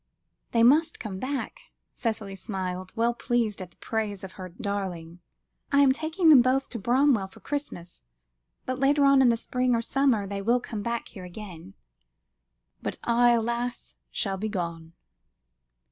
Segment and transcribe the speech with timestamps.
[0.49, 1.59] "They must come back,"
[1.93, 5.19] Cicely smiled, well pleased at the praise of her darling.
[5.71, 8.03] "I am taking them both to Bramwell for Christmas,
[8.65, 11.75] but later on in the spring or summer, they will come here again."
[12.81, 13.93] "But I, alas!
[14.09, 14.93] shall be gone."